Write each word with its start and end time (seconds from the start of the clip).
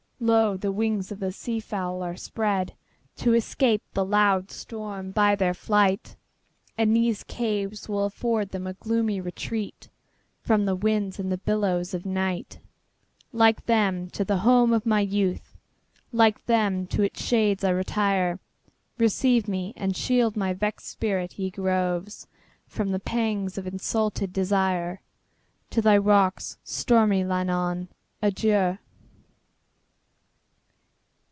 Lo! 0.23 0.55
the 0.55 0.71
wings 0.71 1.11
of 1.11 1.19
the 1.19 1.31
sea 1.31 1.59
fowl 1.59 2.03
are 2.03 2.13
spreadTo 2.13 3.35
escape 3.35 3.81
the 3.95 4.05
loud 4.05 4.51
storm 4.51 5.09
by 5.09 5.35
their 5.35 5.55
flight; 5.55 6.15
And 6.77 6.95
these 6.95 7.23
caves 7.23 7.89
will 7.89 8.05
afford 8.05 8.49
them 8.49 8.67
a 8.67 8.75
gloomy 8.75 9.19
retreatFrom 9.19 10.67
the 10.67 10.75
winds 10.75 11.17
and 11.17 11.31
the 11.31 11.39
billows 11.39 11.95
of 11.95 12.05
night; 12.05 12.59
Like 13.33 13.65
them, 13.65 14.11
to 14.11 14.23
the 14.23 14.37
home 14.45 14.73
of 14.73 14.85
my 14.85 14.99
youth, 14.99 15.57
Like 16.11 16.45
them, 16.45 16.85
to 16.85 17.01
its 17.01 17.19
shades 17.25 17.63
I 17.63 17.71
retire; 17.71 18.39
Receive 18.99 19.47
me, 19.47 19.73
and 19.75 19.97
shield 19.97 20.37
my 20.37 20.53
vexed 20.53 20.87
spirit, 20.87 21.39
ye 21.39 21.49
groves, 21.49 22.27
From 22.67 22.91
the 22.91 22.99
pangs 22.99 23.57
of 23.57 23.65
insulted 23.65 24.31
desire! 24.31 25.01
To 25.71 25.81
thy 25.81 25.97
rocks, 25.97 26.59
stormy 26.63 27.23
Llannon, 27.23 27.87
adieu! 28.21 28.77